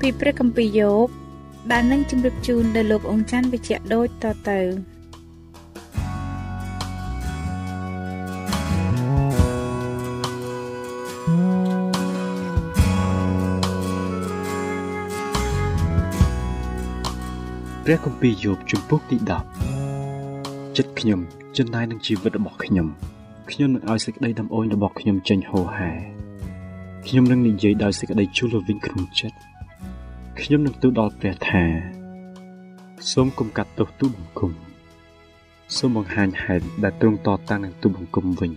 [0.00, 1.08] ពីព្រះគម្ពីរយោប
[1.72, 4.60] ដែលនឹងជម្រាបជូនដល់លោកអង្ចាន់វិជ្ជៈដូចតទៅ
[17.84, 19.16] ព្រះគម្ពីរយោបជំពូកទី
[19.96, 21.20] 10ចិត្តខ្ញុំ
[21.56, 22.86] ចិនដៃនឹងជីវិតរបស់ខ្ញុំ
[23.50, 25.90] ខ្ញុំនឹងឲ្យសេចក្តីដំអូនរបស់ខ្ញុំចេញហូរហែ
[27.06, 29.55] ខ្ញុំនឹងនិយាយដោយសេចក្តីជូលវិញក្នុងចិត្ត
[30.42, 31.64] ខ្ញុំនឹងទូលដល់ព្រះថា
[33.10, 34.52] សូមគុំកាត់ទោសទូបង្គំ
[35.76, 38.52] សូមបង្ហាញហេតុដែលទ្រង់តតាំងនឹងទូបង្គំវិញ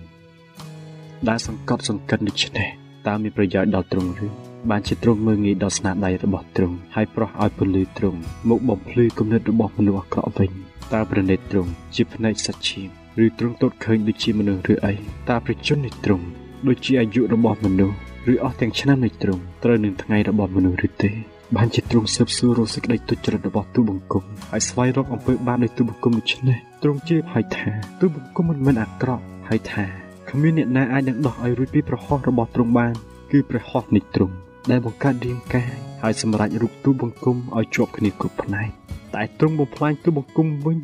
[1.27, 2.67] ដែលសង្កត់សង្កិនដូច្នេះ
[3.07, 4.27] តើមានប្រយោជន៍ដល់ទ្រង់ឬ
[4.69, 10.51] បានជាទ្រង់មើងងាយដល់ស្នាដៃរបស់ទ្រង់ហើយប្រោះឲ្យពលឺទ្រង់មកបំភ្លឺគំនិតរបស់មនុស្សអាក្រក់វិញ
[10.93, 12.81] តើប្រណិតទ្រង់ជាភ្នែកសច្ឆា
[13.23, 14.93] ឬទ្រង់ទតឃើញដូចជាមនុស្សឬអី
[15.29, 16.25] តើប្រជជននៃទ្រង់
[16.67, 17.95] ដូចជាអាយុរបស់មនុស្ស
[18.31, 21.13] ឬអស់ទាំងឆ្នាំនៃទ្រង់ត្រូវនឹងថ្ងៃរបស់មនុស្សឬទេ
[21.55, 29.85] បានជាទ្រង់ស៊ើបសួររកសេចក្តីទុច្ចរិតរបស់ទូបង្គំហើយស្វែងរកអំពើបាបនៃទូបង្គំដូច្នេះទ្រង់ជ្រាបហើយថាទូបង្គំមិនមែនអាក្រក់ហើយថា
[30.29, 32.93] គ្មានអ្នកណាអាចនឹងដោះឲ្យរួចពីប្រហោះរបស់ទ្រង់បាន
[33.31, 34.35] គឺប្រហោះនៃទ្រង់
[34.71, 38.69] ដែលបង្កើតរាងកាយហើយសម្រេចរូបទូបង្គំឲ្យជាប់គ្នាគ្រប់ផ្នែក
[39.15, 40.79] តែទ្រង់បំផ្លាញទូបង្គំវិញ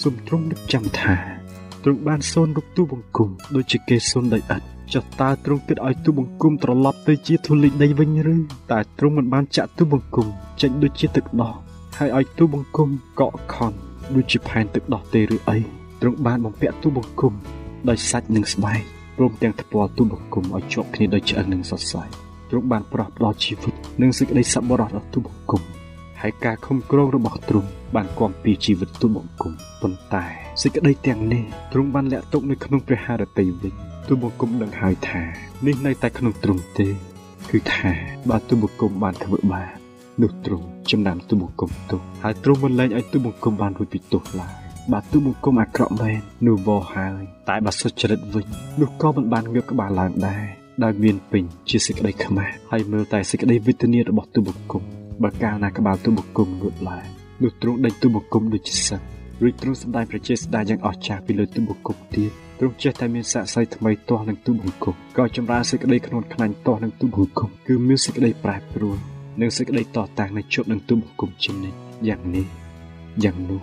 [0.00, 1.16] សូមទ្រង់នឹកចាំថា
[1.84, 8.36] ទ្រង់បានសូនរូបទូបង្គំដូចជាគេសូនដោយឥត ចុះតើទ្រង់គិតឲ្យទូបង្គំត្រឡប់ទៅជាធូលីដីវិញឬ
[8.70, 10.26] តែទ្រង់មិនបានចាក់ទូបង្គំ
[10.60, 11.54] ចេញដូចជាទឹកដោះ
[11.96, 12.88] ហើយឲ្យទូបង្គំ
[13.20, 13.76] កក់ខន់
[14.14, 15.58] ដូចជាផែនទឹកដោះទេឬអី
[16.00, 17.32] ទ្រង់បានបំពាក់ទូបង្គំ
[17.88, 18.80] ដោយសាច់និងស្បែក
[19.16, 22.02] ព្រមទាំងថ្ពាល់ទូបង្គំឲ្យជាប់គ្នាដោយឆ្អឹងនិងសរសៃ
[22.50, 25.62] ទ្រង់បានប្រោះផ្ដល់ជីវិតនិងសេចក្តីសប្បុរសដល់ទូបង្គំ
[26.20, 30.24] ហើយការខំក្រងរបស់ទ្រង់បានគាំពៀជីវិតទូបង្គំប៉ុន្តែ
[30.62, 33.74] សេចក្តីទាំងនេះទ្រង់បានលាក់ទុកនៅក្នុងព្រះハរតីវិញ
[34.08, 35.22] ទូបង្គំដឹងហើយថា
[35.66, 36.88] នេះនៅតែក្នុងទ្រង់ទេ
[37.50, 37.90] គឺថា
[38.30, 39.70] បើទូបង្គំបានធ្វើបាប
[40.22, 44.52] នោះទ្រង់ចំណាំទូបង្គំទោសហើយទ្រង់មិនលែងឲ្យទូបង្គំបានរួចពីទោសឡើយ
[44.92, 48.46] បើទូបង្គំអាក្រក់មែននោះវោហើយ តែបើសុចរិតវិញ
[48.80, 50.44] នោះក៏មិនបានងើបក្បាលឡើងដែរ
[50.84, 54.82] ដោយមានពេញជាសេចក្តីខ្មាស់ហើយមើលតែសេចក្តីវេទនារបស់ទូបង្គំ
[55.22, 57.04] បើកាលណាក្បាលទូបង្គំងើបឡើង
[57.42, 59.00] នោះទ្រង់ដេញទូបង្គំដូចជាសឹក
[59.42, 68.96] រួចទ្រង់សម្ដែងប្រជាស្ដាយ៉ាងអស្ចារ្យពីលើទូបង្គំទៀត ទ្រង់ចេះតែមានស័ក្តិសិទ្ធិថ្មីទាស់នឹងទូបង្គំក៏ចម្រើនសេចក្តីក្នុងខ្លាញ់ទាស់នឹងទូបង្គំគឺមានសេចក្តីប្រែប្រួល
[69.40, 71.78] និងសេចក្តីតតាំងនៅជប់នឹងទូបង្គំជានិច្ច
[72.08, 72.46] យ៉ាងនេះ
[73.24, 73.62] យ៉ាងនោះ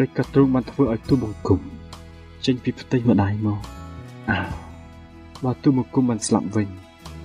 [0.00, 1.60] ដូចក៏ទ្រង់បានធ្វើឲ្យទូបង្គំ
[2.46, 3.60] ចេញពីផ្ទៃម្ដាយមក
[4.30, 4.38] អើ
[5.44, 6.68] បើទូបង្គំបានស្លាប់វិញ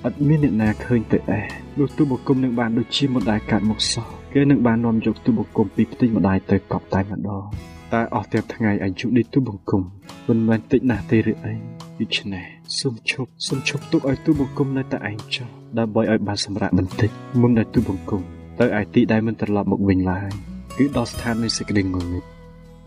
[0.06, 1.42] អត់មានអ្នកណាឃើញទៅអែ
[1.80, 9.82] នោះទូបង្គំនឹងបានដូចជាម្ដាយកាត់មកសោះគេនឹងបាននាំយកទូបង្គំពីផ្ទៃម្ដាយទៅកប់តែម្ដង តែអស់ទាំងថ្ងៃអាយុនេះទូបង្គំ
[10.28, 11.54] មិនមែនតិចណាស់ទេឬអី
[12.00, 12.46] ដូច្នេះ
[12.80, 15.48] សូមឈប់សូមឈប់ទុកឲ្យទូបង្គំនៅតែឯងចុះ
[15.78, 17.10] ដើម្បីឲ្យបានសម្រាប់បន្តិច
[17.42, 18.22] មុនដែលទូបង្គំ
[18.60, 20.30] ទៅឯទីដែលមិនត្រឡប់មកវិញឡើយ
[20.78, 22.24] គឺដល់ស្ថាននៃសេចក្តីងងឹត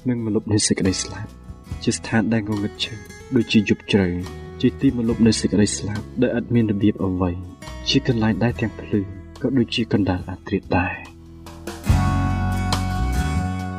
[0.08, 1.30] និងមលុបនៃសេចក្តីស្លាប់
[1.84, 2.98] ជាស្ថានដែលងងឹតឈឹង
[3.36, 4.08] ដូចជាយប់ជ្រៅ
[4.60, 7.30] ជាទីមលុបនៃសេចក្តីស្លាប់ដែលឥតមានរបៀបអ្វី
[7.88, 9.00] ជាកន្លែងដែលទាំងភ្លឺ
[9.42, 10.94] ក៏ដូចជាកណ្ដាលអាត្រិតដែរ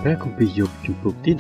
[0.03, 1.31] ព្រះគម្ពីរយោបជំពូកទី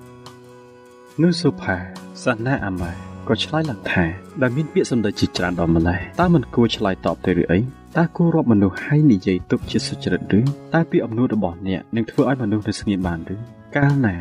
[0.00, 1.76] 11នោះសុផា
[2.24, 2.90] សាណាអាម៉ា
[3.28, 4.04] ក៏ឆ្លើយឡើងថា
[4.42, 7.58] ដែលមានពាក្យសម្ដីជាច្រើនដល់ម្លេះតើមិនគួរឆ្លើយតបទៅឬអី
[7.96, 10.40] តើគួររាប់មនុស្សឲ្យនិយាយទុកជាសុចរិតឬ
[10.74, 13.36] តើពាក្យអំណួតរបស់អ្នកនឹងធ្វើឲ្យមនុស្សនៅស្ងៀមបានឬ
[13.76, 14.16] កាលណា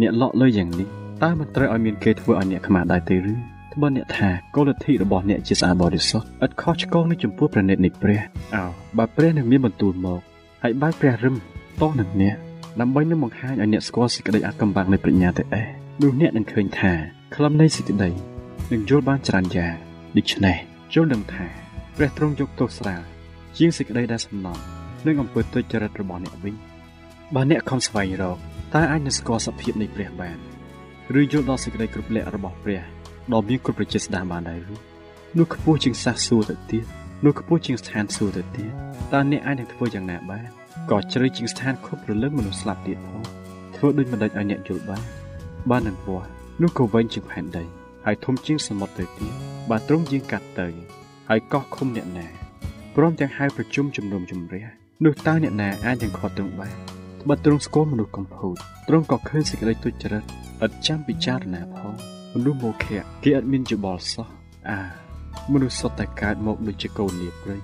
[0.00, 0.88] អ្នកលក់លើយ៉ាងនេះ
[1.22, 3.34] តើមិនត្រូវឲ្យមានគេធ្វើឲ្យអ្នកខ្មាស់ដែរទេឬ
[3.72, 8.20] ត្បិតអ្នកថាគោលលទ្ធិរបស់អ្នកជាស្អាតបរិសុទ្ធឥតខុសឆ្គងនឹងចំពោះព្រះនេតនៃព្រះ
[8.56, 8.64] អោ
[8.98, 10.20] បើព្រះនឹងមានបន្ទូលមក
[10.62, 11.34] ហើយបើព្រះរឹម
[11.80, 12.36] តោះនឹងអ្នក
[12.80, 15.66] ដើម្បីនឹងបង្ហាញឲ្យអ្នកស្គាល់សេចក្តីអាចកំបាំងនៃប្រាជ្ញាទៅអេះ
[16.02, 16.92] នោះអ្នកនឹងឃើញថា
[17.34, 18.10] ខ្លឹមនៃសេចក្តី
[18.72, 19.74] នឹងយល់បានច្រើនយ៉ាង
[20.16, 20.56] ដូច្នេះ
[20.94, 21.46] ចូលដឹងថា
[21.96, 23.02] ព្រះទ្រង់យកទោសស្រាល
[23.58, 24.58] ជាងសេចក្តីដែលសំណង
[25.06, 26.54] និងអំពើទុច្ចរិតរបស់អ្នកវិញ
[27.34, 28.38] បើអ្នកខំស្វែងរក
[28.74, 30.38] តើអាចនឹងស្គាល់សភាពនៃព្រះបាន
[31.20, 32.82] ឬយល់ដល់សេចក្តីគ្រប់លក្ខរបស់ព្រះ
[33.32, 34.76] ដ៏មានគ្រប់ប្រជាស្ដារបានដែរឬ
[35.38, 36.84] នោះខ្ពស់ជាងសាសសួរទៅទៀត
[37.24, 38.72] នោះខ្ពស់ជាងស្ថានសួគ៌ទៅទៀត
[39.12, 43.22] តើអ្នកអាចនឹងធ្វើយ៉ាងណាបាន ក៏ជ្រៅជាងស្ថានខុបរលឹងមនុស្សស្លាប់ទៀតផង
[43.76, 45.02] ធ្វើដូចមិនដេចឲ្យអ្នកយល់បាន
[45.70, 46.20] បាននឹងពោះ
[46.62, 47.64] នោះក៏វែងជាងផែនដី
[48.06, 49.32] ហើយធំជាងសមុទ្រទៅទៀត
[49.70, 50.68] បើទ្រង់យាងកាត់ទៅ
[51.28, 52.26] ហើយកោះឃុំអ្នកណា
[52.96, 54.64] ព្រមទាំងហៅប្រជុំជំនុំជម្រះ
[55.04, 56.74] នោះតើអ្នកណាអាចនឹងខត់ទ្រង់បាន
[57.28, 58.56] បើទ្រង់ស្គាល់មនុស្សកំពូត
[58.88, 60.24] ទ្រង់ក៏ឃើញសេចក្តីទុច្ចរិត
[60.64, 61.92] ឥតចាំពិចារណាផង
[62.34, 64.28] មនុស្សមកខៈគេអត់មានច្បល់សោះ
[64.70, 64.80] អា
[65.52, 67.56] មនុស្សសុទ្ធតែកើតមកដូចជាកូនលាព្រៃ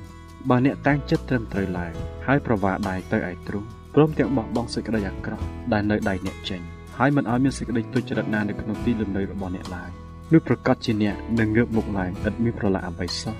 [0.48, 1.92] បើអ្នកតាំងចិត្តត្រឹមត្រូវឡើង
[2.26, 6.60] ហើយប្រវាដៃទៅឯទ្រង់ព្រមទាំងបោះបង់សេចក្តីអាក្រក់ដែលនៅដៃអ្នកចេញ
[6.98, 9.90] ហើយមិនឲ្យមានសេចក្តីទុច្ចរិតណានៅក្នុងទីលំនៅរបស់អ្នកឡើយ
[10.32, 13.34] នោះប្រកាសជាអ្នកនឹងងើបមុខឡើងឥតមានប្រឡាក់អ្វីសោះ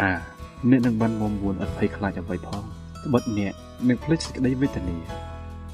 [0.00, 0.12] អា
[0.70, 2.62] អ្នកនឹងបានមុំមួនឥតភ័យខ្លាចអ្វីផង
[3.04, 3.52] ត្បិតអ្នក
[3.88, 4.96] នឹងភ្លេចសេចក្តីវេទនា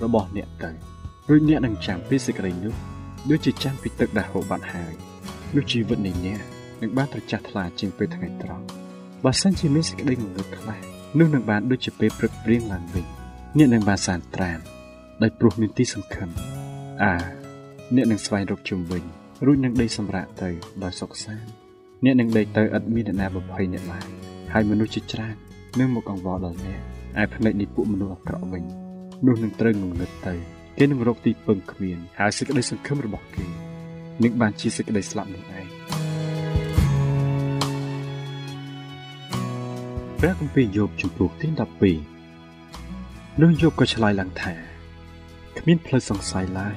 [0.04, 0.70] របស់អ្នកទៅ
[1.28, 2.74] រួចអ្នកនឹងចាំពីសេចក្តីនោះ
[3.30, 4.92] ដូចជាចាំពីទឹកដែលហូរបាត់ហើយ
[5.54, 6.40] នោះជីវិតនៃអ្នក
[6.82, 8.79] នឹងបានត្រចះថ្លាជាងពេលថ្ងៃត្រង់
[9.24, 10.78] បើសិនជាមានសេចក្តីងងឹតខ្លះ
[11.18, 13.06] នោះនឹងបានដូចជាពេលព្រឹកព្រៀងឡើងវិញ
[13.58, 14.58] អ្នកនឹងបានសានត្រាន
[15.22, 16.28] ដោយព្រោះមានទីសង្ឃឹម
[17.02, 17.12] អា
[17.94, 19.02] អ្នកនឹងស្វែងរកជុំវិញ
[19.46, 20.50] រួចនឹងដេកសម្រាកទៅ
[20.82, 21.50] ដោយសុខសាន្ត
[22.04, 24.06] អ្នកនឹងដេកទៅឥតមានអ្នកណាបំភ័យអ្នកឡើយ
[24.52, 25.36] ហើយមនុស្សជាច្រើន
[25.78, 26.80] នឹងមកអង្វរដល់អ្នក
[27.20, 28.64] ឯភ្នែកនៃពួកមនុស្សអាក្រក់វិញ
[29.26, 30.34] នោះនឹងត្រូវងងឹតទៅ
[30.78, 33.44] គេនឹងរកទីពឹងគ្មានហើយសេចក្តីសង្ឃឹមរបស់គេ
[34.22, 35.49] នឹងបានជាសេចក្តីស្លាប់នោះ
[40.22, 41.48] ព្រះគម្ពីរយោបជំពូកទី
[42.28, 44.54] 12នោះយោបក៏ឆ្លើយឡើងថា
[45.58, 46.76] គ្មានផ្លូវសង្ស័យឡើយ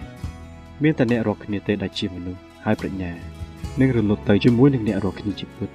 [0.84, 3.12] មានតែអ្នករកគ្នាទេដែលជាមនុស្សហើយប្រាជ្ញា
[3.80, 5.70] នឹងរលត់ទៅជាមួយនឹងអ្នករកគ្នាជាពិត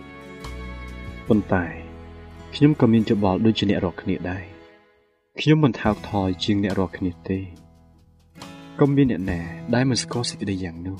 [1.29, 1.65] ប៉ុន្តែ
[2.55, 4.45] ខ្ញុំក៏មានច្បល់ដូចជាអ្នករកគ្នាដែរ
[5.41, 7.39] ខ្ញុំមិនថោកថយជាងអ្នករកគ្នាទេ
[8.81, 9.41] ក៏មានអ្នកណា
[9.75, 10.99] ដែលមិនស្គាល់សេចក្តីយ៉ាងនោះ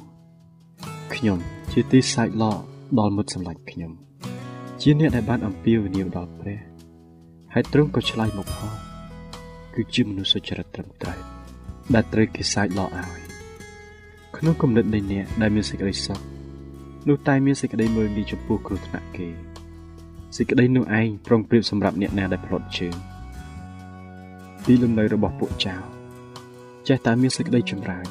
[1.15, 1.39] ខ្ញុំ
[1.73, 2.59] ជាទីសាច់ឡក
[2.99, 4.08] ដល់មុតសម្លាញ់ខ្ញុំ
[4.91, 6.61] ជាអ្នកដែលបានអំពាវនាវដល់ព្រះ
[7.55, 8.75] ហើយទ្រង់ក៏ឆ្លើយមកផង
[9.75, 11.21] គឺជាមនុស្សសុចរិតត្រឹមត្រូវ
[11.95, 13.21] ដែលត្រូវគេសាច់ឡកឲ្យ
[14.37, 16.21] ក្នុងគំនិតនៃអ្នកដែលមានសេចក្តីសុខ
[17.09, 19.29] នោះតែមានសេចក្តីមើលងាយចំពោះគ្រោះថ្នាក់គេ
[20.37, 22.97] សេចក្តីនោះឯងប្រងព្រៀបសម្រាប់អ្នកណាដែលផ្លត់ជើង
[24.67, 25.75] ទីលំនៅរបស់ពួកចៅ
[26.89, 28.07] ចេះតែមានសេចក្តីចម្រើន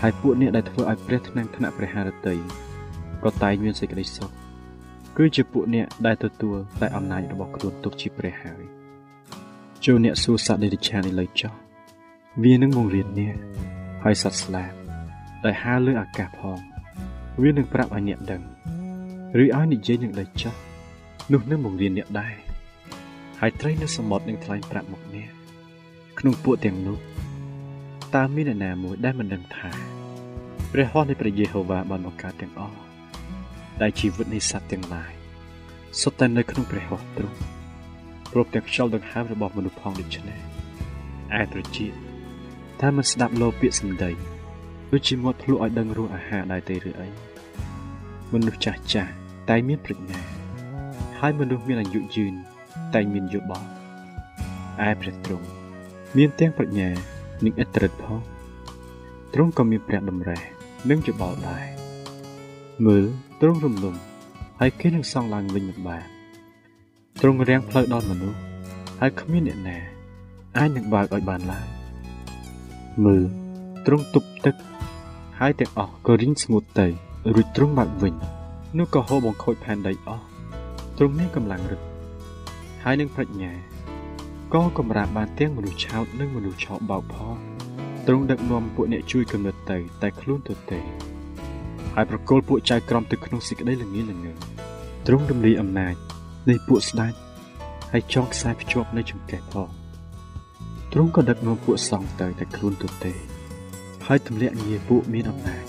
[0.00, 2.36] ហើយពួកអ្នកដែលធ្វើឲ្យព្រះថ្នាំងថ្នាក់ព្រះハរតី
[3.24, 4.32] ក៏តែងមានសេចក្តីសុខ
[5.16, 8.62] គឺជាពួកអ្នកដែលទទួលតែអំណាចរបស់ខ្លួនទុកជាព្រះហើយ
[9.84, 11.54] ចូលអ្នកសួរសត្វដេរឆានឥឡូវចោះ
[12.44, 13.36] វានឹងបង្រៀនអ្នក
[14.02, 14.72] ហើយសត្វស្លាប
[15.44, 16.58] ដែលហើរលើអាកាសផង
[17.42, 18.42] វានឹងប្រាប់ឲ្យអ្នកដឹង
[19.40, 20.54] ឬឲ្យនិយាយនឹងដីចោះ
[21.32, 22.34] នោះនឹងបង្រៀនអ្នកដែរ
[23.40, 25.30] ហើយត្រីនៅសមុទ្រនឹងថ្លែងប្រាប់មកអ្នក
[26.18, 26.98] ក្នុងពួកទាំងនោះ
[28.14, 29.70] តើមានអ្នកណាមួយដែលមិនដឹងថា
[30.72, 32.81] ព្រះហស្ថនៃព្រះយេហូវ៉ាបានបង្កើតទាំងអស់
[33.80, 35.12] ដែលជីវិតនៃសត្វទាំងឡាយ
[36.00, 37.38] សុទ្ធតែនៅក្នុងព្រះហស្ថទ្រង់
[38.32, 40.38] ព្រមទាំងខ្យល់ដង្ហើមរបស់មនុស្សផងដូច្នេះ
[41.40, 41.92] ឯត្រចៀក
[42.80, 44.10] តែមិនស្ដាប់លោពាក្យសម្ដី
[44.92, 47.08] ដូចជាមាត់ភ្លក់ឲ្យដឹងរសអាហារដែរទេឬអី
[48.32, 49.12] មនុស្សចាស់ចាស់
[49.50, 50.20] តែមានប្រាជ្ញា
[51.18, 52.34] ហើយមនុស្សមានអាយុយឺន
[52.94, 53.68] តែមានយោបល់
[54.88, 55.46] ឯព្រះទ្រង់
[56.16, 56.88] មានទាំងប្រាជ្ញា
[57.44, 58.20] និងឥទ្ធិឫទ្ធិផង
[59.34, 60.40] ទ្រង់ក៏មានព្រះតម្រេះ
[60.90, 61.64] និងច្បល់ដែរ
[62.86, 63.04] មើល
[63.44, 63.96] ទ្រង់រំលំ
[64.60, 66.04] ហើយគេនឹងសង់ឡើងវិញមិនបាន
[67.20, 68.38] ទ្រង់រាំងផ្លូវដល់មនុស្ស
[69.00, 69.78] ហើយគ្មានអ្នកណា
[70.56, 71.66] អាចនឹងបើកឲ្យបានឡើយ
[73.04, 73.22] មើល
[73.86, 74.54] ទ្រង់ទប់ទឹក
[75.38, 76.86] ហើយទាំងអស់ក៏រីងស្ងួតទៅ
[77.34, 78.14] រួចទ្រង់បើកវិញ
[78.78, 80.24] នោះក៏ហូរបង្ខូចផែនដីអស់
[80.98, 81.80] ទ្រង់មានកម្លាំងរឹត
[82.84, 83.52] ហើយនឹងប្រាជ្ញា
[84.54, 87.36] ក៏កម្រាបបានទាំងមនុស្សឆោតនិងមនុស្សឆោបបោកផង
[88.06, 90.80] ទ្រង់ដឹកនាំពួកអ្នកជួយកំណត់ទៅ តែខ្លួនទៅទេ
[91.94, 94.32] ហើយប្រគល់ពួកចៅក្រមទៅក្នុងសេចក្តីល្ងាល្ងើ
[95.06, 95.94] ទ្រង់រំលាយអំណាច
[96.48, 97.12] នៃពួកស្ដេច
[97.92, 99.68] ហើយចងខ្សែភ្ជាប់នៅចង្កេះផង
[100.92, 103.12] ទ្រង់ក៏ដឹកនាំពួកសង្ឃទៅតែខ្លួនទៅទេ
[104.06, 105.64] ហើយទម្លាក់ងារពួកមានអំណាច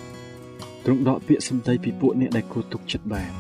[0.86, 3.32] ទ្រង់ដកពាក្យសម្ដីពីពួកអ្នកដែលគួរទុកចិត្តបាន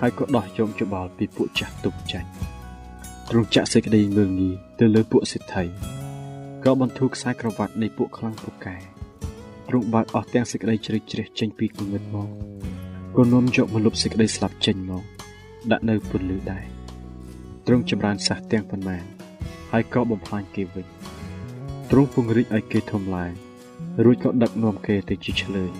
[0.00, 2.28] ហើយក៏ដោះយកច្បល់ពីពួកចាស់ទុកចាញ់
[3.30, 5.64] ទ្រង់ចាក់សេចក្តីមើលងាយទៅលើពួកសិទ្ធិ
[6.64, 8.95] ក៏បន្ធូរខ្សែក្រវ៉ាត់នៃពួកខ្លាំងពូកែ
[9.68, 12.28] ទ្រង់បើកអស់ទាំងសេចក្តីជ្រេកជ្រះចេញពីគំនិតមក
[13.16, 15.04] ក៏នាំយកមកលុបសេចក្តីស្លាប់ចេញមក
[15.70, 16.64] ដាក់នៅពន្លឺដែរ
[17.66, 19.04] ទ្រង់ចម្រើនសះទាំងប៉ុន្មាន
[19.72, 20.86] ហើយក៏បំផ្លាញគេវិញ
[21.90, 23.32] ទ្រង់ពង្រីកឲ្យគេធំឡើង
[24.04, 25.70] រួចក៏ដឹកនាំគេទៅជាឆ្លើយ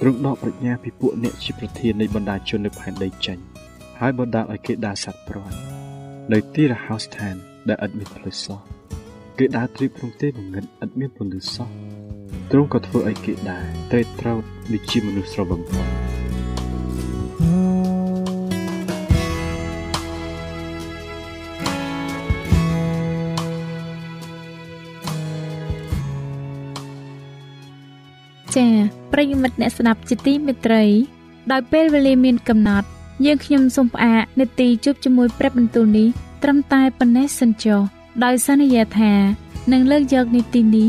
[0.00, 3.38] ទ្រង់ដកប្រាជ្ញាពីពួកអ្នកជាប្រធាននៃបណ្ដាជននៅផែនដីចេញ
[4.00, 5.56] ហើយបណ្ដាលឲ្យគេដើរសត្វព្រាត់
[6.32, 7.34] នៅទីរហោស្ថាន
[7.68, 8.60] ដែលឥតមានផ្លូវសោះ
[9.38, 11.68] គេដើរត្រៀបក្នុងទេងងឹតឥតមានពន្លឺសោះ
[12.50, 15.88] ទ្រង់ក៏ធ្វើឲ្យគេដើរត្រេកត្រោតដូចជាមនុស្សស្រវឹងផង
[28.54, 28.72] ចា៎
[29.12, 30.84] ប្រិយមិត្តអ្នកស្ដាប់ជាទីមេត្រី
[31.52, 32.88] ដោយពេលវេលាមានកំណត់
[33.24, 36.08] យើងខ្ញុំសូមផ្អាកនាទីជប់ជាមួយព្រឹបបន្ទូលនេះ
[36.42, 37.80] ត្រឹមតែប៉ុណ្ណេះសិនចុះ
[38.24, 39.12] ដោយសន្យាថា
[39.72, 40.88] នឹងលើកយកនីតិនេះ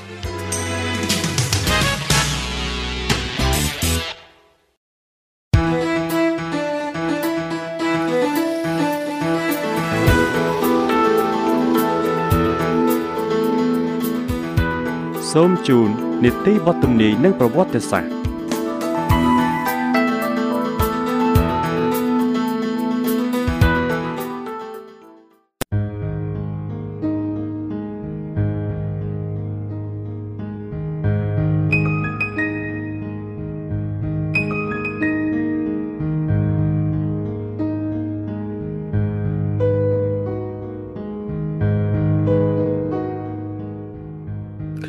[15.33, 15.89] សូមជូន
[16.23, 18.20] នីតិវត្តនីនិងប្រវត្តិសាស្ត្រ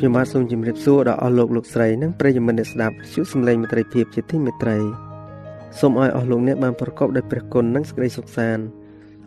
[0.03, 4.77] ខ្ញុំបាទសូមជម្រាបសួរដល់អស់លោកលោកស្រីនិងប្រិយមិត្តអ្នកស្ដាប់ជួបសម្លេងមិត្តភាពជាទីមេត្រី
[5.79, 8.63] សូមឲ្យអស់លោកអ្នកបានប្រកបដោយព្រះគុណនិងសេចក្តីសុខសាន្ត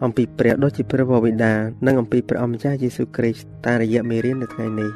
[0.05, 1.55] អំពីព្រះដ៏ជាព្រះបិតា
[1.87, 4.91] និងអំពីព្រះអម្ចាស់យេស៊ូវគ្រីស្ទតាមរយៈមេរៀននៅថ្ងៃនេះ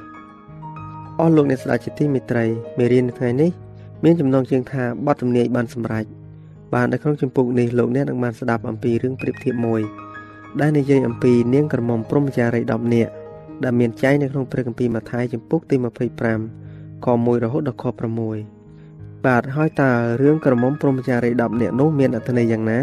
[1.20, 2.44] អស់លោកអ្នកស្ដាប់ជាទីមេត្រី
[2.78, 3.50] មេរៀននៅថ្ងៃនេះ
[4.04, 6.04] មានចំណងជើងថាបទទំនាយបានសម្រេច
[6.74, 9.82] បាននៅក្នុងចម្ពោះនេះលោកអ្នកនឹងបានស្ដាប់អំពីរឿងប្រៀបធៀបមួយ
[10.60, 13.12] ដែលនិយាយអំពីនាងក្រមុំព្រហ្មចារី10នាក់
[13.64, 15.76] ដែលមានចែងនៅក្នុងព្រះគម្ពីរម៉ាថាយចំពុកទី
[16.40, 17.90] 25ខ1រហូតដល់ខ6
[19.26, 19.90] បាទហើយតើ
[20.22, 22.78] រឿងក្រមុំព្រហ្មចារី10នាក់នោះមានអត្ថន័យយ៉ាងណា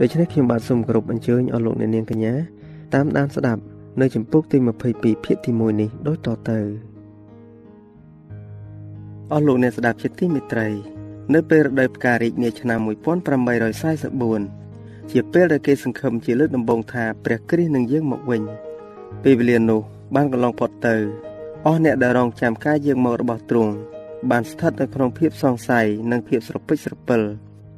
[0.00, 2.34] ដូច្នេះខ្ញុំបាទសូមគោរពអញ្ជើញអស់លោកអ្នកនាងកញ្ញា
[2.94, 3.62] តាមដានស្ដាប់
[4.00, 4.58] នៅចំពុកទី
[4.92, 6.58] 22ភាគទី1នេះដូចតទៅ
[9.32, 10.68] អស់លោកអ្នកស្ដាប់ជាទីមេត្រី
[11.34, 18.42] នៅពេលរដូវផ្ការីកនាឆ្នាំ1844ជាពេលដែលគេសង្ឃឹមជាលើកដំបូងថាព្រះគ្រីស្ទនឹងយាងមកវិញ
[19.22, 19.80] ពេលវេលានោះ
[20.14, 20.94] បានកន្លងផុតទៅ
[21.66, 23.72] អស់អ្នកដែលរងចាំការយាងមករបស់ទ្រង់
[24.30, 27.20] បានស្ថិតនៅក្នុងភាពសង្ស័យនិងភាពស្រពេចស្រពិល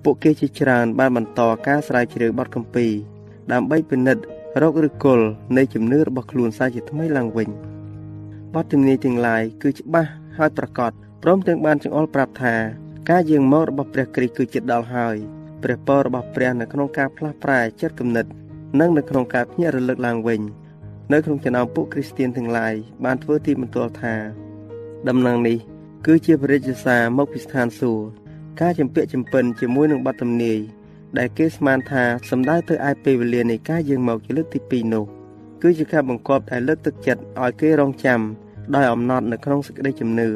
[0.04, 2.92] ពួកគេជាច្រើនបានបន្តការស្រាវជ្រាវបទគម្ពីរ
[3.52, 4.22] ដើម្បីពិនិត្យ
[4.62, 7.48] រកឫសគល់នៃជំនឿរបស់ខ្លួនសាជាថ្មីឡើងវិញ
[8.54, 12.54] បទជំនាញទាំងឡាយគឺច្បាស់ហើយប្រកបព្រមទាំងបានចង្អុលប្រាប់ថា
[13.10, 15.16] ការយាងមករបស់ព្រះគ្រីស្ទគឺជិតដល់ហើយ
[15.62, 18.26] ព្រះពររបស់ព្រះនៅក្នុងការផ្លាស់ប្រែចិត្តគំនិត
[18.80, 20.40] និងនៅក្នុងការភ្ញាក់រលឹកឡើងវិញ
[21.12, 22.74] នៅក្នុងចំណោមពួកគ្រីស្ទៀនទាំងឡាយ
[23.04, 24.14] បានធ្វើទីបន្ទាល់ថា
[25.08, 25.58] ដំណឹងនេះ
[26.06, 28.02] គឺជាព្រះរាជសារមកពីស្ថានសួគ៌
[28.60, 30.58] ការចម្ពាក់ចម្ពិនជាមួយនឹងបទទំនាយ
[31.18, 35.04] ដែលគេស្មានថាសំដៅទៅឯពេលវេលានៃការយាងមកជាលើកទី2នោះ
[35.62, 38.20] គឺជាការបង្គាប់ដែលលើកទឹកចិត្តឲ្យគេរងចាំ
[38.74, 40.28] ដោយអំណត់នៅក្នុងសេចក្តីជំនឿ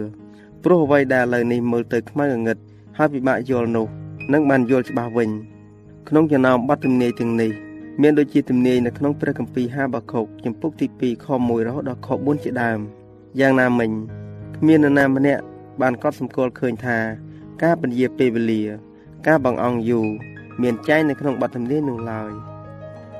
[0.65, 2.59] ព្រោះអ្វីដែលឥឡូវនេះមើលទៅខ្មៅងងឹត
[2.99, 3.87] ហើយពិបាកយល់នោះ
[4.33, 5.31] នឹងបានយល់ច្បាស់វិញ
[6.09, 7.53] ក្នុងចំណោមបទទំនាយទាំងនេះ
[8.03, 12.81] មានដូចជាទំនាយនៅក្នុងព្រះគម្ពីរហាបាខុកចំពុកទី2ខ1រហូតដល់ខ4ជាដើម
[13.41, 13.91] យ៉ាងណាមិញ
[14.57, 15.43] គ្មាននរណាម្នាក់
[15.81, 16.99] បានកត់សម្គាល់ឃើញថា
[17.63, 18.63] ការពន្យាពេលវេលា
[19.27, 20.09] ការបង្អង់យូរ
[20.63, 22.33] មានចែងនៅក្នុងបទទំនាយនោះឡើយ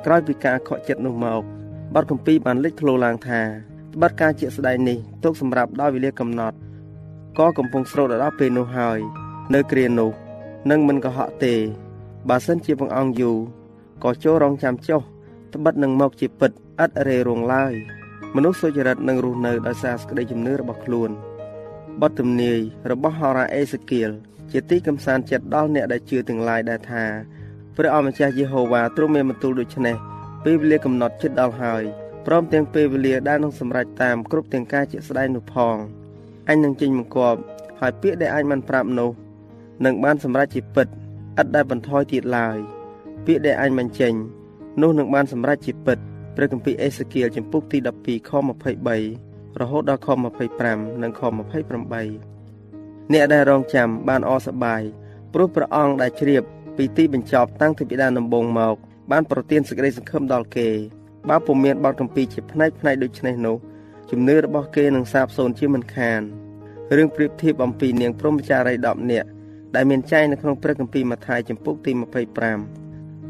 [0.05, 1.43] ក្រោយពីការខកចិត្តនោះមក
[1.95, 3.41] បទគម្ពីរបានលេចធ្លោឡើងថា
[3.95, 6.57] ត្បិតការជាក់ស្ដែងនេះទុកសម្រាប់ដោយវេលាកំណត់
[7.39, 8.99] ក៏កំពុងស្រោតដល់ពេលនោះហើយ
[9.55, 10.11] នៅគ្រានោះ
[10.71, 11.55] នឹងមិនកុហកទេ
[12.29, 13.39] បើសិនជាបង្អង់យូរ
[14.03, 15.01] ក៏ចូលរងចាំចុះ
[15.55, 16.51] ត្បិតនឹងមកជាពិត
[16.85, 17.75] ឥតរេរងឡើយ
[18.35, 21.11] មនុស្សសុចរិតនឹងរស់នៅដោយសារសេចក្តីជំនឿរបស់ខ្លួន
[22.01, 22.59] បទទំនាយ
[22.91, 24.11] របស់ហោរាអេសេគៀល
[24.53, 27.05] ជាទីកំសាន្តចិត្តដល់អ្នកដែលជឿទាំងឡាយដែលថា
[27.77, 29.97] ព្រះអម្ចាស់យេហូវ៉ាទ្រង់មានបន្ទូលដូច្នេះ
[30.45, 31.83] ពេលវេលាកំណត់ជិតដល់ហើយ
[32.27, 35.77] ព្រមទាំងពេលវេលាដែលនឹងសម្រេចតាមគ្រប់ទាំងការជាក់ស្ដែងនោះផង
[36.49, 37.41] អញនឹងចេញបង្គាប់
[37.81, 39.11] ហើយពាក្យដែលអញបានប្រាប់នោះ
[39.85, 40.87] នឹងបានសម្រេចជាពិត
[41.41, 42.59] ឥតដែលបន្ថយទៀតឡើយ
[43.27, 44.15] ពាក្យដែលអញបញ្ចេញ
[44.83, 45.99] នោះនឹងបានសម្រេចជាពិត
[46.37, 48.31] ព្រះគម្ពីរអេសេគៀលចំពុកទី12ខ
[48.95, 50.09] 23រហូតដល់ខ
[50.55, 54.83] 25និងខ28អ្នកដែលរងចាំបានអសប្បាយ
[55.33, 56.43] ព្រោះព្រះអង្គដែលជ្រាប
[56.77, 58.77] ពីទីបញ្ចប់តាំងពីពីដាដំបូងមក
[59.11, 60.69] បានប្រទានសេចក្តីសង្ឃឹមដល់គេ
[61.29, 63.57] បើពុំមានបទកម្ពីជាផ្នែកផ្នែកដូចនេះនោះ
[64.11, 66.23] ជំនឿរបស់គេនឹងសាបសូន្យជាមិនខាន
[66.97, 69.29] រឿងប្រៀបធៀបអំពីនាងព្រហ្មចារី10នាក់
[69.75, 71.93] ដែលមានចែងនៅក្នុងព្រះគម្ពីរម៉ាថាយចំពុកទី
[72.39, 72.84] 25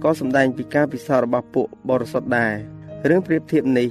[0.06, 2.54] ក៏សម្ដែងពីការពិសោធន៍របស់ពួកបរិសុទ្ធដែរ
[3.08, 3.88] រឿងប្រៀបធៀបនេះ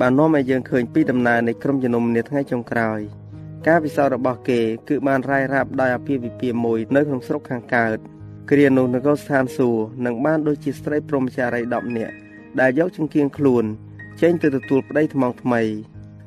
[0.00, 3.00] បាននាំឲ្យយើងឃើញពីដំណើរនៃក្រុមជំនុំនាថ្ងៃចុងក្រោយ
[3.66, 7.96] ការពិសោធន៍របស់គេគឺបានរាយរាប់ដោយអាពាហ៍ពិពាហ៍មួយនៅក្នុងស្រុកខាងកើត
[8.50, 12.14] គ្រានោះនគរស្ថានសួគ៌នឹងបានដូចជាស្ត្រីព្រហ្មចារី10នាក់
[12.60, 13.64] ដែលយកចង្គៀងខ្លួន
[14.20, 15.62] ចេញទៅទទួលប្តីថ្មងថ្មី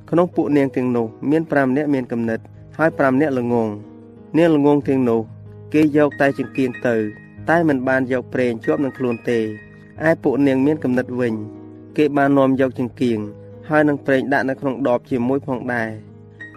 [0.10, 2.43] ក្នុងពួកនាងទាំងនោះមាន5នាក់មានកំណត់
[2.77, 3.69] ហើយ5នាក់ល្ងង
[4.38, 5.22] នាងល្ងងទាំងនោះ
[5.74, 9.39] គេយកតែចង្គៀងទៅ តែមិនបានយកប្រេងជាប់នឹងខ្លួនទេ
[10.08, 11.34] ឯពួកនាងមានកំណត់វិញ
[11.98, 13.20] គេបាននាំយកចង្គៀង
[13.70, 15.89] ហើយនឹងប្រេងដាក់នៅក្នុងដបជាមួយផងដែរ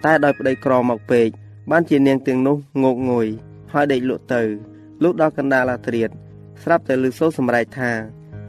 [0.05, 1.29] តែដោយប្តីក្រមកពេក
[1.71, 3.29] បានជានាងទាំងនោះងោកងុយ
[3.73, 4.43] ហើយដេកលក់ទៅ
[5.03, 6.11] លុះដល់កណ្ដាលអាត្រៀត
[6.63, 7.93] ស្រាប់តែលឺសូរសម្រែកថា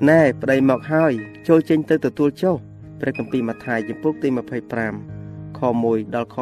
[0.09, 1.13] ណែប្តីមកហើយ
[1.47, 2.55] ចូលចេញទៅទទួលចុះ
[2.99, 4.27] ព្រះគម្ពីរម៉ាថាយចំពុកទី
[4.93, 6.35] 25ខ1ដល់ខ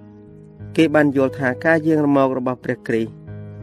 [0.00, 3.17] 6គេបានយល់ថាការយាងរមករបស់ព្រះគ្រីស្ទ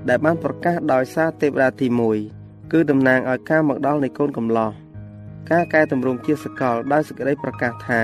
[0.10, 1.88] ដែលបានប្រកាសដោយសារទេវតាទី
[2.30, 4.72] 1គឺតំណាងឲ្យការមកដល់នៃកូនកំឡោះ
[5.52, 8.02] ការកែតម្រង់ជាសកលដោយសេចក្តីប្រកាសថា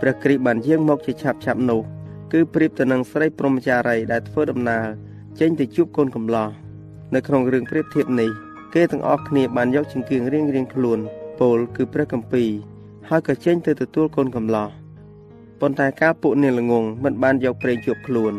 [0.00, 1.80] ព្រះគ្រីស្ទបានយាងមកជាឆាប់ឆាប់នោះ
[2.32, 4.86] គឺប្រៀបទៅនឹងស្រីព្រហ្មចារីដែលធ្វើដំណើរ
[5.40, 6.48] ចេញទៅជួបកូនកំឡោះ
[7.14, 8.30] នៅក្នុងរឿងប្រៀបធៀបនេះ
[8.74, 10.98] គេទាំងអស់គ្នាបានយកចង្គៀងរៀងរៀងខ្លួន
[11.40, 12.50] ពោលគឺព្រះគម្ពីរ
[13.08, 14.68] ហើយក៏ចេញទៅទទួលកូនកំឡោះ
[15.60, 18.32] ប៉ុន្តែការពួកនាងល្ងងមិនបានយកប្រេងជាប់ខ្លួន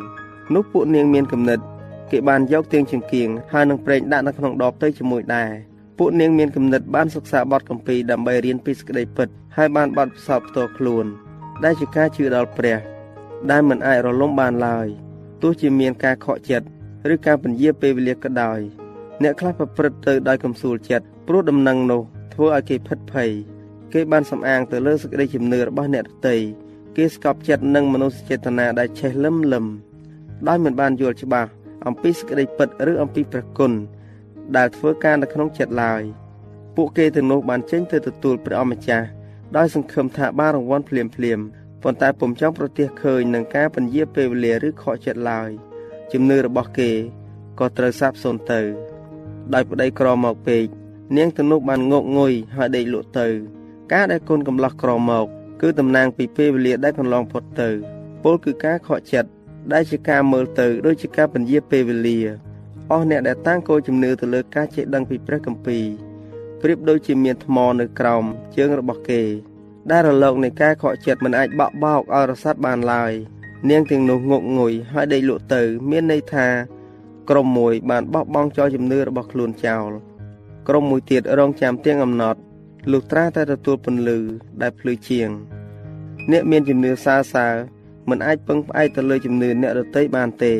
[0.54, 1.60] នោះពួកនាងមានគំនិត
[2.14, 5.52] គេបានយកទៀងចង្គៀងហើយនឹងប្រេងដាក់នៅក្នុងដបទៅជាមួយដែរ
[5.98, 11.06] ពួកនាងមានគំនិតបានសិក្សាបទកម្ពីដើម្បីរៀនពីសេចក្តីពិតហើយបានបាត់ផ្សោតផ្ទាល់ខ្លួន
[11.64, 12.80] ដែលជាការជឿដល់ព្រះ
[13.52, 14.88] ដែលមិនអាចរលំបានឡើយ
[15.42, 16.66] ទោះជាមានការខកចិត្ត
[17.14, 18.60] ឬការពន្យាពេលវេលាក៏ដោយ
[19.24, 22.02] អ្នកខ្លះប្រព្រឹត្តទៅដោយកំសួលចិត្តព្រោះដំណឹងនោះ
[22.34, 23.30] ធ្វើឲ្យគេភិតភ័យ
[23.94, 26.36] គេបានសំអាងទៅលើសេចក្តីជំនឿរបស់អ្នកដទៃ
[26.96, 29.66] គេស្កប់ចិត្តនឹងមនោសញ្ចេតនាដែលឆេះលឹមលឹម
[30.48, 31.52] ដោយមិនបានយល់ច្បាស់
[31.88, 33.74] អំពីសេចក្តីពិតឬអំពីព្រះគុណ
[34.56, 36.04] ដែលធ្វើការនៅក្នុងចិត្តឡើយ
[36.76, 39.08] ពួកគេទាំងនោះបានចេញទៅទទួលព្រះអម្ចាស់
[39.58, 41.40] ដោយសង្ឃឹមថាបានរង្វាន់ភ្លាមភ្លាម
[41.84, 45.50] ប៉ុន្តែពុំចង់ប្រទះឃើញនឹងការពន្យាពេលវេលាឬខកចិត្តឡើយ
[46.12, 46.92] ជំនឿរបស់គេ
[47.60, 48.62] ក៏ត្រូវសាបសូន្យទៅ
[49.54, 50.66] ដោយប្តីក្រមកពេក
[51.18, 53.28] នាងទាំងនោះបានងក់ងុយហើយដេកលក់ទៅ
[53.94, 55.26] ការដែលកូនកំឡោះក្រមក
[55.62, 57.70] គឺតំណាងពីពេលវេលាដែលកន្លងផុតទៅ
[58.24, 59.30] ពលគឺការខកចិត្ត
[59.72, 62.20] ដែលជាការមើលទៅដូចជាការពន្យាពេលវេលា
[62.92, 65.86] អស់អ្នកដែលតាំងគោលជំនឿទៅលើការចេះដឹងពីព្រះគម្ពីរ
[66.62, 68.24] ប្រៀបដូចជាមានថ្មនៅក្រោម
[68.56, 69.22] ជើងរបស់គេ
[69.92, 73.14] ដែលរលកនៃការខកចិត្តមិនអាចបក់បោកឲ្យរសាត់បានឡើយ
[73.70, 76.48] នាងទាំងនោះងក់ងុយហើយដេកលក់ទៅ មានន័យថា
[77.30, 79.90] ក្រុមមួយបានបោះបង់ចោលជំនឿរបស់ខ្លួនចោល
[80.68, 82.40] ក្រុមមួយទៀតរងចាំទាំងអំណត់
[82.92, 84.20] លុះត្រាតែទទួលពន្លឺ
[84.62, 85.30] ដែលភ្លឺជាង
[86.32, 87.48] អ្នកមានជំនឿសើសើ
[88.10, 90.54] មិនអាចពឹងផ្អែកទៅលើជំនឿអ្នកដទៃបានទេ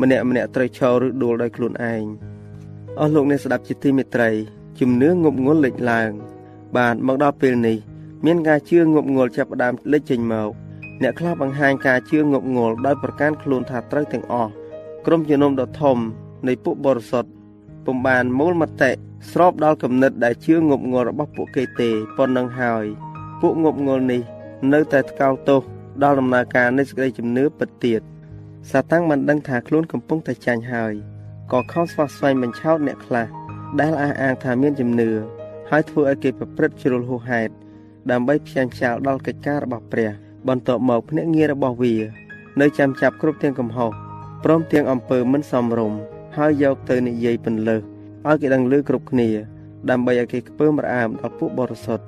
[0.00, 2.04] ម្នាក់ម្នាក់ត្រូវឈរឬដួលដោយខ្លួនឯង
[3.00, 4.30] អស់លោកអ្នកស្ដាប់ជាទីមេត្រី
[4.80, 6.10] ជំនឿងប់ងល់លេចឡើង
[6.76, 7.78] បានមកដល់ពេលនេះ
[8.24, 10.50] មានការជឿងប់ងល់ចាប់ផ្ដើមលេចចេញមក
[11.02, 14.50] អ្នកខ្លះបង្ហាញការជឿងប់ងល់ដោយប្រកាន់ខ្លួនថាត្រូវទាំងអស់
[15.06, 15.96] ក្រុមជំនុំដ៏ធំ
[16.46, 17.30] នៃពួកបរិសុទ្ធ
[17.84, 18.90] ពុំបានមូលមតិ
[19.30, 22.84] ស្របដល់គំនិតដែលជឿងប់ងល់របស់ពួកគេទេប៉ុណ្ណឹងហើយ
[23.40, 24.22] ពួកងប់ងល់នេះ
[24.72, 25.62] នៅតែថ្កោលទោស
[26.02, 28.02] ដល់ដំណើរការនៃសេចក្តីជំនឿពិតទៀត
[28.70, 30.94] សាតាំងបានដឹងថាខ្លួនកំពុងតែចាញ់ហើយ
[31.52, 33.26] ក៏ខំស្វះស្វែងបញ្ឆោតអ្នកខ្លះ
[33.80, 35.10] ដែលអះអាងថាមានជំនឿ
[35.70, 37.52] ហើយធ្វើឲ្យគេប្រព្រឹត្តជ្រុលហួសហេតុ
[38.10, 40.10] ដើម្បីផ្ចាញ់ចោលដល់កិច្ចការរបស់ព្រះ
[40.48, 41.94] បន្ទាប់មកភ្នាក់ងាររបស់វា
[42.60, 43.90] នៅចាំចាប់គ្រប់ទាំងកំហុស
[44.44, 45.98] ព្រមទាំងអំពើមិនសមរម្យ
[46.36, 47.82] ហើយយកទៅនិយាយពន្លើស
[48.28, 49.28] ឲ្យគេដឹងឮគ្រប់គ្នា
[49.90, 52.04] ដើម្បីឲ្យគេខ្ពើមរអាមដល់ពួកបរិសុទ្ធ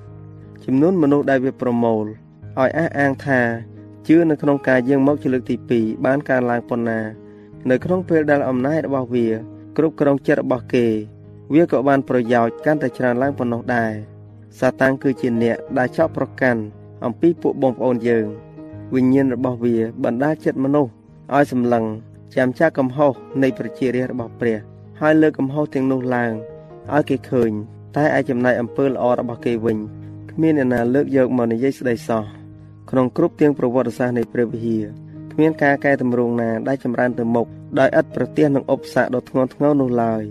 [0.65, 3.41] ចំនួនមនុស្សដែលវាប្រមូលឲ្យអះអាងថា
[4.07, 7.01] ជឿនៅក្នុងការយាងមកជាលើកទី2បានកើនឡើងប៉ុណ្ណា
[7.71, 9.27] នៅក្នុងពេលដែលអំណាចរបស់វា
[9.77, 10.87] គ្រប់គ្រងចិត្តរបស់គេ
[11.55, 13.93] វាក៏បានប្រយោជន៍កាន់តែច្រើនឡើងប៉ុណ្ណោះដែរ
[14.59, 16.61] សាតាំងគឺជាអ្នកដែលចោទប្រកាន់
[17.05, 18.27] អំពីពួកបងប្អូនយើង
[18.95, 20.91] វិញ្ញាណរបស់វាបណ្ដាលចិត្តមនុស្ស
[21.35, 21.85] ឲ្យសម្លឹង
[22.37, 24.59] ចាំចាក់កំហុសនៃប្រជារាស្ត្ររបស់ព្រះ
[25.01, 26.33] ហើយលើកកំហុសទាំងនោះឡើង
[26.95, 27.51] ឲ្យគេឃើញ
[27.97, 29.79] តែឯចំណែកអំពើល្អរបស់គេវិញ
[30.31, 32.25] គ្មានអ្នកណាលើកយកមកនិយាយស្ដីសោះ
[32.91, 34.85] ក្នុងគ្រប់ទាំងប្រវត្តិសាស្ត្រនៃព្រះវិហារ
[35.33, 37.47] គ្គ្មានការកែតម្រង់ណាដែលចម្រើនទៅមុខ
[37.79, 40.23] ដោយឥតប្រទះនឹងឧបសគ្គដ៏ធ្ងន់ធ្ងរនោះឡើយ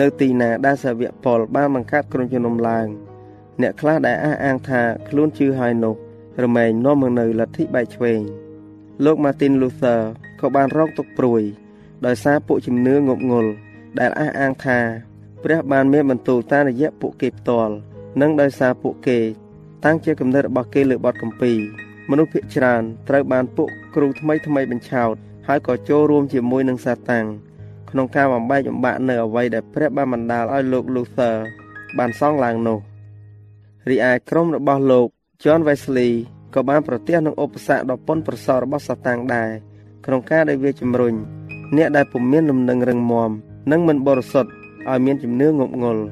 [0.00, 2.86] នៅទីណាដែលសាវកប៉ុលបានបង្កើតក្រុមជំនុំឡើង
[3.60, 5.94] អ្នកខ្លះដែលអះអាងថាខ្លួនជឿហើយនោះ
[6.44, 8.20] រមែងនាំមកនៅលទ្ធិបែកឆ្វេង
[9.04, 10.00] លោក Martin Luther
[10.40, 11.42] ក៏បានរងទុក្ខព្រួយ
[12.06, 13.50] ដោយសារពួកជំនឿងប់ងល់
[13.98, 14.78] ដែលអះអាងថា
[15.44, 17.74] ព្រះបានមានបន្ទូលតាមរយៈពួកគេផ្ទាល់
[18.20, 19.18] និងដោយសារពួកគេ
[19.84, 21.52] តាំងជាគំនិតរបស់គេលើបទកម្ពី
[22.10, 25.14] មនុស្សភាគច្រើនត្រូវបានពួកគ្រូថ្មីថ្មីបញ្ឆោត
[25.48, 27.26] ហើយក៏ចូលរួមជាមួយនឹងសាតាំង
[27.90, 31.34] ក្នុងការបំបែកបំបាក់នៅអ្វីដែលព្រះបានបណ្ដាលឲ្យលោក Luther
[31.98, 32.78] បានសង់ឡើងនោះ
[33.90, 35.08] រីឯក្រុមរបស់លោក
[35.42, 36.10] John Wesley
[36.54, 39.50] ក៏បានប្រទះនឹងឧបសគ្គដ៏ប៉ុនប្រសររបស់សាតាំងដែរ
[40.06, 41.14] ក្នុងការដែលវាជំរុញ
[41.76, 43.30] អ្នកដែលពុំមានលំនឹងរឹងមាំ
[43.70, 44.50] និងមិនបរិសុទ្ធ
[44.90, 46.04] ឲ្យមានជំនឿងប់ងល់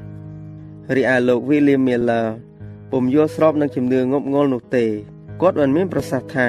[0.95, 2.25] រីឯលោក William Miller
[2.91, 4.85] ពុំយល់ស្របនឹងជំនឿងប់ងល់នោះទេ
[5.41, 6.47] គាត់បានមានប្រសាសន៍ថា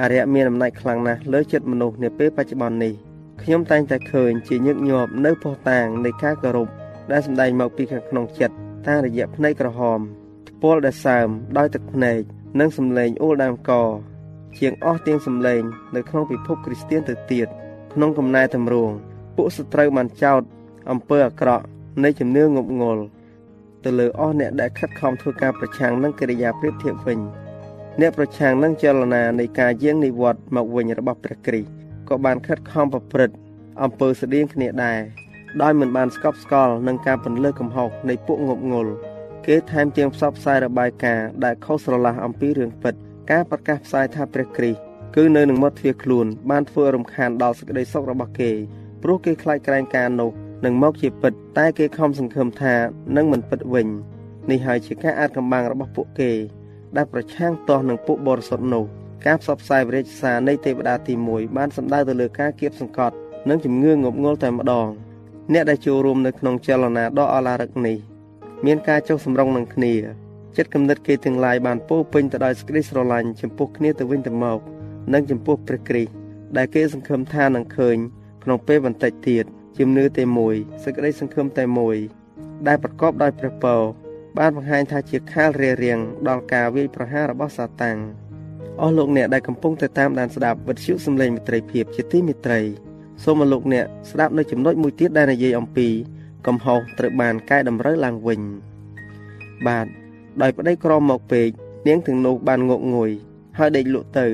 [0.00, 2.94] អរិយមានអំណាចខ្លាំងណាស់លើចិត្តមនុស្សនាពេលបច្ចុប្បន្ននេះ
[3.42, 6.68] ខ្ញុំតែងតែឃើញជាញឹកញាប់នៅផុសតាងនៃការគោរព
[7.10, 8.54] ដែលសម្ដែងមកពីខាងក្នុងចិត្ត
[8.86, 10.00] តាមរយៈភ្នែកក្រហម
[10.48, 11.28] ថ្ពាល់ដែលសើម
[11.58, 12.20] ដោយទឹកភ្នែក
[12.60, 13.72] និងសំឡេងអូលដើមក
[14.58, 15.62] ជាងអស់ទាំងសំឡេង
[15.94, 17.48] នៅក្នុងពិភពគ្រីស្ទានទៅទៀត
[17.92, 18.94] ក្នុងកំណែតម្រង់
[19.36, 20.42] ពួកសត្រូវបានចោទ
[20.90, 21.64] អំពើអាក្រក់
[22.04, 23.02] នៃជំនឿងប់ងល់
[23.84, 27.18] ទៅលើអស់អ្នកដែលខិតខំធ្វើការប្រឆាំងនឹងកិរិយាប្រៀបធៀបវិញ
[28.00, 31.70] អ្នកប្រឆាំងនឹងចលនានៃការយាងនិវត្តន៍មកវិញរបស់ព្រះគ្រីស្ទ
[32.08, 33.36] ក៏បានខិតខំប្រព្រឹត្ត
[33.82, 34.98] អំពើស្តៀងគ្នាដែរ
[35.62, 38.92] ដោយមិនបានស្កប់ស្កល់នឹងការពន្លើកំហុសនៃពួកងប់ងល់
[39.46, 42.94] គេថែមទាំងផ្សព្វផ្សាយរបាយការណ៍ដែលខុសស្រឡះអំពីរឿងពិត
[43.30, 44.80] ការប្រកាសផ្សាយថាព្រះគ្រីស្ទ
[45.16, 48.50] គឺនៅនឹងមាត់ទ្វារខ្លួនបានធ្វើរំខានដល់សេចក្តីសុខរបស់គេ
[49.02, 50.30] ព្រោះគេខ្លាចក្រែងការនោះ
[50.64, 52.74] នឹងមកជាពិត តែគេខំសង្ឃឹមថា
[53.16, 53.88] នឹងមិនពិតវិញ
[54.50, 56.30] នេះហើយជាការអាចកំបាំងរបស់ពួកគេ
[56.96, 58.84] ដែលប្រឆាំងទាស់នឹងពួកបរិសុទ្ធនោះ
[59.26, 63.14] ការផ្សព្វផ្សាយវិរិយសារនៃទេវតាទី1បានសម្ដៅទៅលើការគៀបសង្កត់
[63.48, 64.88] និងជំងឺងប់ងល់តែម្ដង
[65.52, 67.96] អ្នកដែលចូលរួមនៅក្នុងចលនាដ៏អឡារឹកនេះ
[68.66, 69.94] មានការចុះសម្រុងនឹងគ្នា
[70.56, 74.58] ចិត្តគំនិតគេទាំងឡាយបានពោពេញទៅដោយសេចក្តីស្រឡាញ់ចំពោះគ្នាទៅវិញទៅមក
[75.12, 76.12] និងចំពោះព្រះគ្រីស្ទ
[76.56, 77.96] ដែលគេសង្ឃឹមថានឹងឃើញ
[78.44, 79.44] ក្នុងពេលបន្តិចទៀត
[79.78, 81.96] ជំនឿតែមួយសេចក្តីសង្ឃឹមតែមួយ
[82.66, 83.80] ដែលប្រកបដោយព្រះពរ
[84.38, 87.98] បានបង្ហាញថាជាខាលរារាំងដល់ការវាយប្រហាររបស់សាតាំង
[88.80, 92.60] អស់លោកអ្នកដែលកំពុងតែតាមដានស្ដាប់វិទ្យុសំឡេងមិត្តភាពជាទីមេត្រី
[93.24, 95.88] សូមឲ្យលោកអ្នកស្ដាប់នៅចំណុចមួយទៀតដែលនិយាយអំពី
[96.46, 98.40] កំហុសត្រូវបានកែតម្រូវឡើងវិញ
[99.66, 99.86] បាទ
[100.42, 101.48] ដោយប្តីក្រមកពេក
[101.88, 103.10] នាងទាំងនោះបានងក់ងុយ
[103.58, 104.26] ហើយដេកលក់ទៅ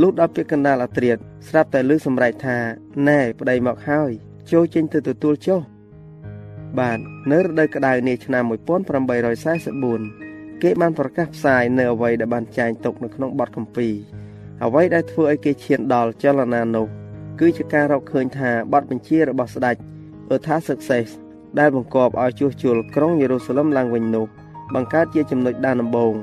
[0.00, 1.16] លុះដល់ពាក្យកណ្ដាលអាត្រៀត
[1.48, 2.58] ស្រាប់តែលឺសម្រែកថា
[3.08, 4.12] ណែប្តីមកហើយ
[4.52, 5.60] ចូលចេញទៅទទួលចុះ
[6.78, 6.98] បាទ
[7.30, 13.88] នៅរដូវក្តៅនាឆ្នាំ1844គេបានប្រកាសផ្សាយនៅអ្វីដែលបានចែងទុកនៅក្នុងបទកម្ពី
[14.64, 16.86] អ្វីដែលធ្វើឲ្យគេឈានដល់ចលនានោះ
[17.40, 19.76] គឺជាការរកឃើញថាបទបញ្ជារបស់ស្ដេច
[20.30, 21.08] អឺថា success
[21.58, 24.26] ដែលបង្កប់ឲ្យជួសជុលក្រុងយេរូសាឡឹមឡើងវិញនោះ
[24.74, 26.14] បង្កើតជាចំណុចដានដំបូង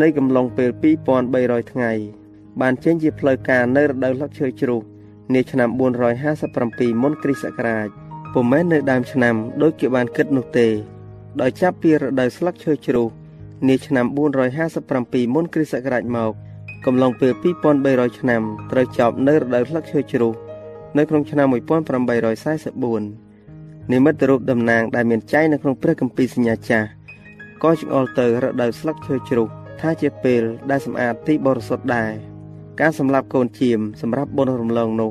[0.00, 0.70] នៃកំឡុងពេល
[1.20, 1.92] 2300ថ្ងៃ
[2.60, 4.80] បានចេញជាផ្លូវការនៅរដូវលឹកឈើជ្រុះ
[5.34, 5.68] នាឆ្នាំ
[6.34, 7.88] 457មុនគ្រិស្តសករាជ
[8.32, 10.68] ពុំមែននៅដើមឆ្នាំដូចគេបានគិតនោះទេ
[11.40, 13.06] ដោយចាប់ពីរដូវស្លឹកឈើជ្រុះ
[13.68, 14.06] នាឆ្នាំ
[14.70, 16.32] 457មុនគ្រិស្តសករាជមក
[16.86, 17.32] កំឡុងពេល
[17.76, 20.32] 2300ឆ្នាំត្រូវចប់នៅរដូវស្លឹកឈើជ្រុះ
[20.96, 26.86] នៅក្នុងឆ្នាំ1844និមិត្តរូបតំណាងដែលមានចែងនៅក្នុងព្រះគម្ពីរសញ្ញាចាស់
[27.62, 29.46] ក៏ចង្អុលទៅរដូវស្លឹកឈើជ្រុះ
[29.80, 32.12] ថាជាពេលដែលសម្អាតទីបរិសុទ្ធដែរ
[32.80, 35.10] ការសម្លាប់កូនជៀមសម្រាប់បុណ្យរំលងនោះ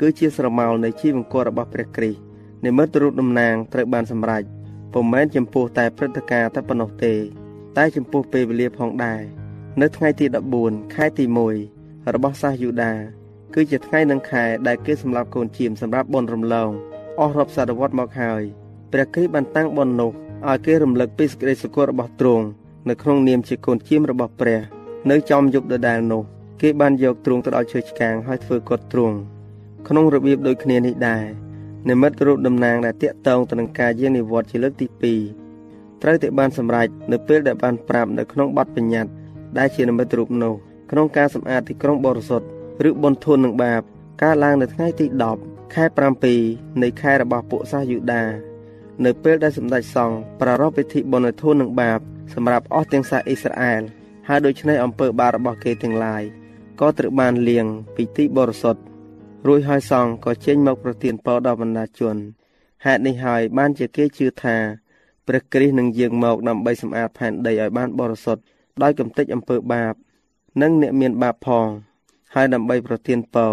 [0.00, 2.20] គឺជាស្រមោលនៃជីវង្គតរបស់ព្រះគ្រីស្ទ
[2.64, 4.42] និមិត្តរូបតំណាងត្រូវបានសម្រេច
[4.92, 7.14] ពុំមែនចំពោះតែព្រឹត្តិការណ៍តែប៉ុណ្ណោះទេ
[7.76, 9.22] តែចំពោះពេលវេលាផងដែរ
[9.80, 10.26] នៅថ្ងៃទី
[10.60, 11.24] 14ខែទី
[11.70, 12.92] 1របស់សាសយូដា
[13.54, 16.70] គឺជាថ្ងៃនឹងខែដែលគេសម្លាប់កូនជៀមសម្រាប់បុណ្យរំលង
[17.20, 18.42] អស់រាប់សតវត្សមកហើយ
[18.92, 20.10] ព្រះគ្រីស្ទបានតាំងបុណ្យនោះ
[20.48, 22.44] ឲ្យគេរំលឹកពីសេចក្តីសុគតរបស់ទ្រង់
[22.88, 24.60] នៅក្នុងនាមជាកូនជៀមរបស់ព្រះ
[25.10, 29.16] នៅចំយប់ដដែលនោះ គេបានយកទ្រង់ទៅដល់ឈើឆ្កាងហើយធ្វើកត់ទ្រង់
[29.88, 31.24] ក្នុងរបៀបដូចគ្នានេះដែរ
[31.88, 34.86] និមិត្តរូបតំណាងដែលតាក់ទងទៅនឹងការយាងនិវត្តន៍ជាលើកទី
[35.42, 39.12] 2ត្រូវតែបានសម្រេចនៅពេលដែលបានប្រាប់នៅក្នុងបទបញ្ញត្តិ
[39.58, 40.54] ដែលជានិមិត្តរូបនោះ
[40.90, 42.46] ក្នុងការសម្អាតទីក្រុងបរិសុទ្ធ
[42.88, 43.82] ឬបនធននឹងបាប
[44.22, 45.06] កើតឡើងនៅថ្ងៃទី
[45.40, 45.84] 10ខែ
[46.34, 48.24] 7នៃខែរបស់ពួកសាសយូដា
[49.04, 52.00] នៅពេលដែលសម្ដេចសង្ឃប្រារព្ធពិធីបុណ្យធននឹងបាប
[52.34, 53.82] សម្រាប់អស់ទាំងសាសអ៊ីស្រាអែល
[54.28, 56.22] ហើយដូច្នេះអំពើបាបរបស់គេទាំងឡាយ
[56.80, 58.82] ក៏ត្រូវបានលាងពីទីបរិសុទ្ធ
[59.46, 62.16] រួចហើយសង្ឃក៏ចេញមកប្រទានពរដល់បណ្ដាជន
[62.84, 64.56] ហេតុនេះហើយបានជាគេជឿថា
[65.26, 68.42] ព្រះគ្រីស្ទនឹងយាងមកដើម្បីសម្អាតផែនដីឲ្យបានបរិសុទ្ធ
[68.82, 69.94] ដោយកំទេចអំពើបាប
[70.62, 71.66] និងអ្នកមានបាបផង
[72.34, 73.52] ហើយដើម្បីប្រទានពរ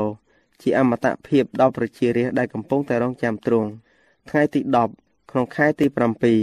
[0.61, 3.69] ជាអមតៈភាពដល់ប្រជារាស្ត្រដែលកំពុងតែរងចាំទ្រង់
[4.29, 4.59] ថ្ងៃទី
[4.95, 5.85] 10ក្នុងខែទី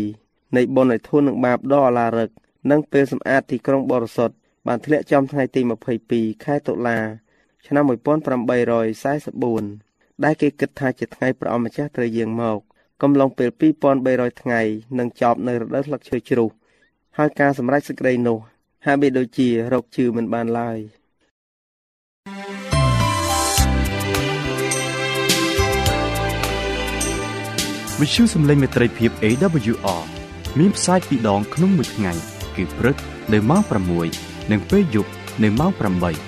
[0.00, 2.30] 7នៃបុណ្យអធុននឹងបាបដ៏អឡារឹក
[2.70, 4.34] និងពេលសម្អាតទីក្រុងបរិសុទ្ធ
[4.68, 5.60] បានធ្លាក់ចំថ្ងៃទី
[6.02, 6.98] 22ខែតុលា
[7.66, 12.58] ឆ្នាំ1844ដែលគេគិតថាជាថ្ងៃព្រះអម្ចាស់ត្រូវយាងមក
[13.02, 13.50] កំឡុងពេល
[13.96, 14.60] 2300ថ្ងៃ
[14.98, 16.48] នឹងចប់នៅរដូវស្លឹកឈើជ្រុះ
[17.16, 18.38] ហើយការសម្រេចសេចក្តីនោះ
[18.86, 20.78] ហាក់បីដូចជារកជឿមិនបានឡើយ
[28.00, 30.02] វិទ្យុសំឡេងមេត្រីភាព AWR
[30.58, 32.12] មានផ្សាយពីរដងក្នុងមួយថ្ងៃ
[32.56, 32.96] គឺព្រឹក
[33.32, 35.10] នៅម៉ោង6 និងពេលយប់
[35.42, 36.27] នៅម៉ោង8